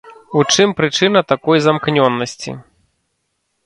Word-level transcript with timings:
У 0.39 0.45
чым 0.55 0.69
прычына 0.79 1.23
такой 1.33 1.57
замкнёнасці? 1.69 2.51